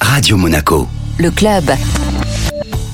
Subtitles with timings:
[0.00, 0.86] Radio Monaco.
[1.18, 1.64] Le club.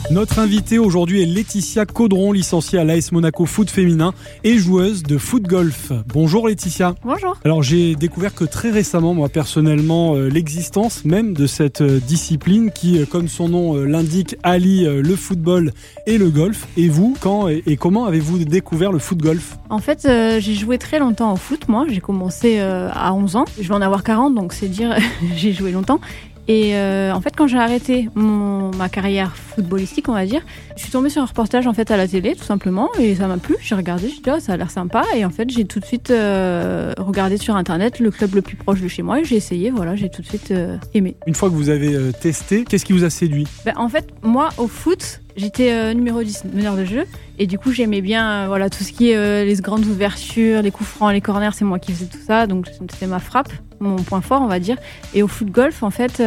[0.08, 5.19] Notre invitée aujourd'hui est Laetitia Caudron, licenciée à l'AS Monaco Foot Féminin et joueuse de
[5.19, 5.91] foot golf.
[6.07, 6.95] Bonjour Laetitia.
[7.05, 7.37] Bonjour.
[7.45, 12.71] Alors j'ai découvert que très récemment, moi personnellement, euh, l'existence même de cette euh, discipline
[12.71, 15.73] qui, euh, comme son nom l'indique, allie le football
[16.07, 16.68] et le golf.
[16.77, 19.57] Et vous, quand et, et comment avez-vous découvert le foot golf?
[19.70, 21.84] En fait, euh, j'ai joué très longtemps au foot, moi.
[21.88, 23.45] J'ai commencé euh, à 11 ans.
[23.61, 24.95] Je vais en avoir 40, donc c'est dire,
[25.36, 26.00] j'ai joué longtemps.
[26.48, 30.42] Et euh, en fait, quand j'ai arrêté mon, ma carrière footballistique, on va dire,
[30.76, 33.27] je suis tombée sur un reportage en fait à la télé, tout simplement, et ça
[33.27, 33.56] m'a plu.
[33.60, 35.84] J'ai regardé, j'ai dit oh, ça a l'air sympa, et en fait, j'ai tout de
[35.84, 39.37] suite euh, regardé sur internet le club le plus proche de chez moi, et j'ai
[39.37, 39.70] essayé.
[39.70, 41.16] Voilà, j'ai tout de suite euh, aimé.
[41.27, 43.46] Une fois que vous avez euh, testé, qu'est-ce qui vous a séduit?
[43.65, 47.04] Ben, en fait, moi, au foot, j'étais euh, numéro 10, meneur de jeu.
[47.38, 50.62] Et du coup, j'aimais bien euh, voilà, tout ce qui est euh, les grandes ouvertures,
[50.62, 52.46] les coups francs, les corners, c'est moi qui faisais tout ça.
[52.46, 54.77] Donc, c'était ma frappe, mon point fort, on va dire.
[55.15, 56.23] Et au foot golf, en fait,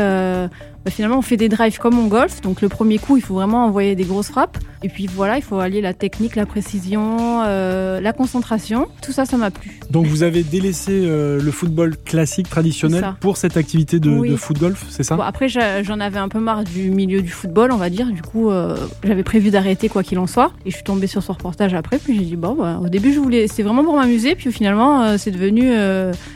[0.90, 2.42] finalement, on fait des drives comme en golf.
[2.42, 4.58] Donc, le premier coup, il faut vraiment envoyer des grosses frappes.
[4.82, 8.88] Et puis, voilà, il faut allier la technique, la précision, euh, la concentration.
[9.02, 9.80] Tout ça, ça m'a plu.
[9.90, 14.30] Donc vous avez délaissé euh, le football classique traditionnel pour cette activité de, Oui.
[14.30, 15.18] de foot golf, c'est ça?
[15.18, 18.08] Bon, après, j'en avais un peu marre du milieu du football, on va dire.
[18.08, 20.52] Du coup, euh, j'avais prévu d'arrêter quoi qu'il en soit.
[20.66, 21.98] Et je suis tombée sur ce reportage après.
[21.98, 24.36] Puis j'ai dit, bon, bah, au début, je voulais, c'est vraiment pour m'amuser.
[24.36, 25.74] Puis finalement, c'est devenu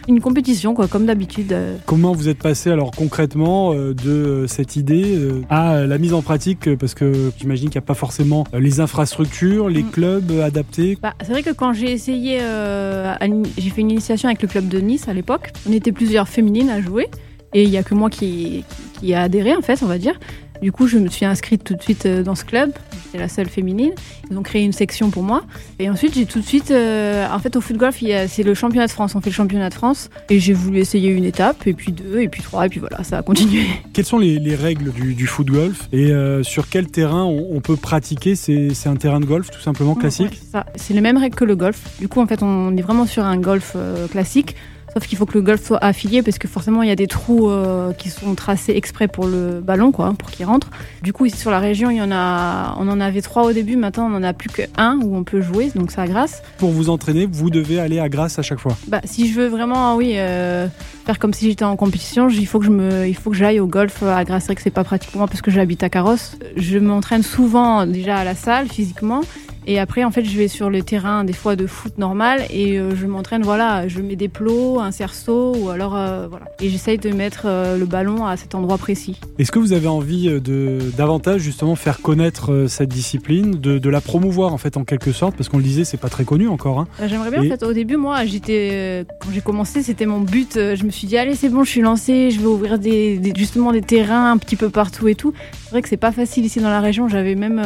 [0.09, 1.55] une compétition, quoi, comme d'habitude.
[1.85, 5.17] Comment vous êtes passé alors concrètement de cette idée
[5.49, 8.79] à la mise en pratique Parce que j'imagine qu'il n'y a pas forcément euh, les
[8.79, 9.91] infrastructures, les Mm.
[9.91, 10.97] clubs euh, adaptés?
[11.01, 13.13] Bah, c'est vrai que quand j'ai essayé, euh,
[13.57, 15.51] j'ai fait une initiation avec le club de Nice à l'époque.
[15.69, 17.07] On était plusieurs féminines à jouer.
[17.55, 19.97] Et il y a que moi qui, qui, qui a adhéré, en fait, on va
[19.99, 20.19] dire.
[20.63, 22.71] Du coup, je me suis inscrite tout de suite euh, dans ce club.
[23.05, 23.91] J'étais la seule féminine.
[24.31, 25.43] Ils ont créé une section pour moi.
[25.77, 26.71] Et ensuite, j'ai tout de suite.
[26.71, 29.13] euh, en fait, au foot golf, c'est le championnat de France.
[29.15, 30.09] On fait le championnat de France.
[30.29, 33.03] Et j'ai voulu essayer une étape, et puis deux, et puis trois, et puis voilà,
[33.03, 33.63] ça a continué.
[33.93, 37.47] Quelles sont les, les règles du, du foot golf et euh, sur quel terrain on,
[37.51, 40.39] on peut pratiquer C'est un terrain de golf tout simplement Ouais, classique?
[40.41, 40.65] c'est ça.
[40.77, 41.81] C'est les mêmes règles que le golf.
[41.99, 44.55] Du coup, en fait, on est vraiment sur un golf euh, classique.
[44.93, 47.07] Sauf qu'il faut que le golf soit affilié parce que forcément il y a des
[47.07, 50.69] trous euh, qui sont tracés exprès pour le ballon, quoi, pour qu'il rentre.
[51.01, 53.53] Du coup, ici sur la région, il y en a, on en avait trois au
[53.53, 53.75] début.
[53.75, 56.43] Maintenant, on en a plus que un où on peut jouer, donc ça grâce.
[56.57, 58.77] Pour vous entraîner, vous devez aller à Grasse à chaque fois.
[58.87, 60.67] Bah, si je veux vraiment, oui, euh,
[61.05, 63.59] faire comme si j'étais en compétition, il faut que je me, il faut que j'aille
[63.59, 64.43] au golf à Grasse.
[64.43, 66.37] C'est vrai que c'est pas pratique pour moi parce que j'habite à Carrosse.
[66.55, 69.21] Je m'entraîne souvent déjà à la salle physiquement.
[69.65, 72.77] Et après, en fait, je vais sur le terrain des fois de foot normal et
[72.79, 76.45] euh, je m'entraîne, voilà, je mets des plots, un cerceau ou alors, euh, voilà.
[76.61, 79.19] Et j'essaye de mettre euh, le ballon à cet endroit précis.
[79.39, 84.01] Est-ce que vous avez envie de davantage justement faire connaître cette discipline, de, de la
[84.01, 85.35] promouvoir en fait en quelque sorte?
[85.37, 86.79] Parce qu'on le disait, c'est pas très connu encore.
[86.79, 86.87] hein.
[87.07, 90.55] J'aimerais bien, Et- en fait, au début, moi, j'étais, quand j'ai commencé, c'était mon but.
[90.55, 93.33] Je me suis dit, allez, c'est bon, je suis lancée, je vais ouvrir des, des-
[93.35, 95.33] justement des terrains un petit peu partout et tout.
[95.63, 97.07] C'est vrai que c'est pas facile ici dans la région.
[97.07, 97.59] J'avais même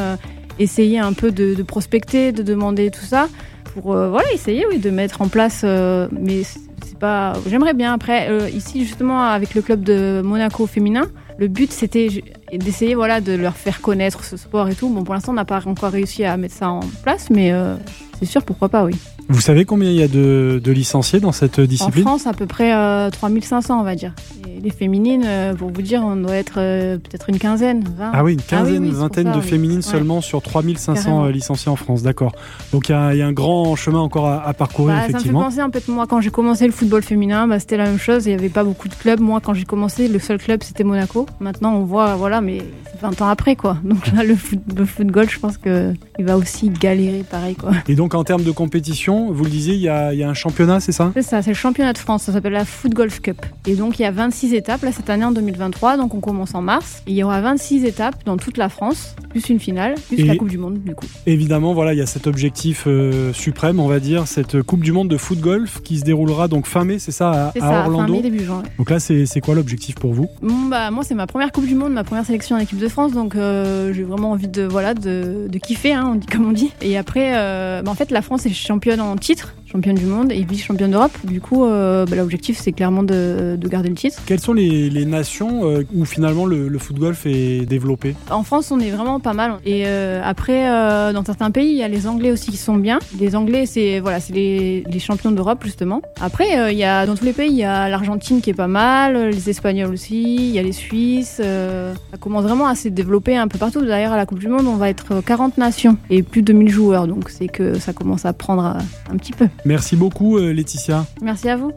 [0.60, 3.30] essayé un peu de, prospecter, de demander tout ça
[3.74, 5.62] pour, euh, voilà, essayer, oui, de mettre en place.
[5.64, 7.94] euh, mais c'est pas, j'aimerais bien.
[7.94, 11.08] Après, euh, ici, justement, avec le club de Monaco féminin,
[11.40, 12.08] le but, c'était
[12.54, 14.90] d'essayer, voilà, de leur faire connaître ce sport et tout.
[14.90, 17.76] Bon, pour l'instant, on n'a pas encore réussi à mettre ça en place, mais euh,
[18.20, 18.96] c'est sûr, pourquoi pas, oui.
[19.30, 22.04] Vous savez combien il y a de, de licenciés dans cette En discipline?
[22.06, 24.14] France, à peu près euh, 3500, on va dire.
[24.48, 28.12] Et les féminines, euh, pour vous dire, on doit être euh, peut-être une quinzaine, 20.
[28.14, 29.46] Ah oui, une Ah oui, quinzaine, oui, vingtaine ça, de oui.
[29.46, 29.82] féminines Ouais.
[29.84, 31.26] seulement sur 3500 Carrément.
[31.26, 32.32] euh, licenciés en France, d'accord.
[32.72, 35.02] Donc il y, a il y a un grand chemin encore à, à parcourir, Bah,
[35.02, 35.44] ça me fait effectivement.
[35.44, 38.00] penser un peu de moi quand j'ai commencé le football féminin, bah, c'était la même
[38.00, 38.26] chose.
[38.28, 39.20] Il n'y avait pas beaucoup de clubs.
[39.20, 41.26] Moi, quand j'ai commencé, le seul club c'était Monaco.
[41.40, 42.60] Maintenant, on voit, voilà, mais
[42.92, 43.78] c'est 20 ans après, quoi.
[43.84, 47.56] Donc là, le foot, le foot golf, je pense que il va aussi galérer, pareil,
[47.56, 47.72] quoi.
[47.88, 50.30] Et donc en termes de compétition, vous le disiez, il y a, il y a
[50.30, 51.12] un championnat, c'est ça?
[51.14, 52.24] C'est ça, c'est le championnat de France.
[52.24, 53.46] Ça s'appelle la Foot Golf Cup.
[53.68, 55.98] Et donc, il y a 26 étapes là cette année en 2023.
[55.98, 57.04] Donc, on commence en mars.
[57.08, 60.24] Et il y aura 26 étapes dans toute la France, plus une finale, plus Et-
[60.24, 61.06] la Coupe du Monde, du coup.
[61.26, 64.92] Évidemment, voilà, il y a cet objectif euh, suprême, on va dire, cette Coupe du
[64.92, 67.86] Monde de foot golf qui se déroulera donc fin mai, c'est ça, à, ça, fin
[67.86, 68.14] Orlando.
[68.14, 68.64] mai, début juin.
[68.78, 70.28] Donc là, c'est c'est quoi l'objectif pour vous?
[70.42, 72.88] Bon, bah, moi, c'est ma première Coupe du Monde, ma première sélection en équipe de
[72.88, 76.72] France, donc euh, j'ai vraiment envie de, voilà, de, de kiffer, hein, comme on dit.
[76.82, 80.32] Et après, euh, bah, en fait, la France est championne en titre, championne du monde
[80.32, 81.12] et vice-championne d'Europe.
[81.24, 84.22] Du coup, euh, bah, l'objectif, c'est clairement de, de garder le titre.
[84.26, 88.44] Quelles sont les, les nations euh, où finalement le, le foot golf est développé En
[88.44, 89.58] France, on est vraiment pas mal.
[89.66, 90.68] Et euh, après,
[91.14, 93.00] dans certains pays, il y a les Anglais aussi qui sont bien.
[93.20, 96.02] Les Anglais, c'est voilà, c'est les, les champions d'Europe justement.
[96.22, 98.68] Après, il y a dans tous les pays, il y a l'Argentine qui est pas
[98.68, 101.42] mal, les Espagnols aussi, il y a les Suisses.
[101.42, 103.86] ça commence vraiment à se développer un peu partout.
[103.86, 106.70] D'ailleurs, à la Coupe du Monde, on va être 40 nations et plus de 2000
[106.70, 107.08] joueurs.
[107.08, 108.78] Donc, c'est que ça commence à prendre
[109.12, 109.48] un petit peu.
[109.66, 111.06] Merci beaucoup, euh, Laetitia.
[111.22, 111.74] Merci à vous.